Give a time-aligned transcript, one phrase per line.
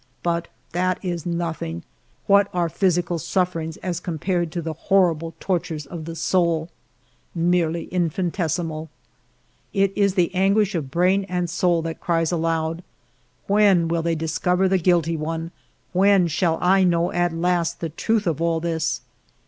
[0.23, 1.83] But that is nothing!
[2.25, 6.71] What are physical sufferings as compared to the horrible tortures of the soul?
[7.35, 8.89] Merely infinitesimal.
[9.73, 12.83] It is the anguish of brain and soul that cries aloud.
[13.45, 15.51] When will thev dis cover the guilty one;
[15.93, 19.01] when shall I know at last the truth of all this